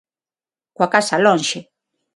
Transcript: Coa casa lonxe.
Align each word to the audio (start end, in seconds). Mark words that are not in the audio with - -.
Coa 0.77 0.91
casa 0.93 1.21
lonxe. 1.25 1.59